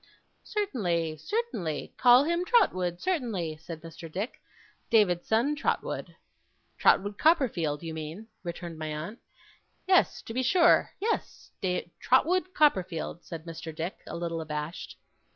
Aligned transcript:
'Certainly, 0.43 1.15
certainly. 1.17 1.93
Call 1.95 2.23
him 2.23 2.43
Trotwood, 2.43 2.99
certainly,' 2.99 3.55
said 3.57 3.81
Mr. 3.81 4.11
Dick. 4.11 4.41
'David's 4.89 5.27
son's 5.27 5.59
Trotwood.' 5.59 6.15
'Trotwood 6.79 7.19
Copperfield, 7.19 7.83
you 7.83 7.93
mean,' 7.93 8.25
returned 8.41 8.79
my 8.79 8.87
aunt. 8.91 9.19
'Yes, 9.87 10.23
to 10.23 10.33
be 10.33 10.41
sure. 10.41 10.89
Yes. 10.99 11.51
Trotwood 11.99 12.51
Copperfield,' 12.55 13.23
said 13.23 13.45
Mr. 13.45 13.75
Dick, 13.75 13.99
a 14.07 14.17
little 14.17 14.41
abashed. 14.41 14.97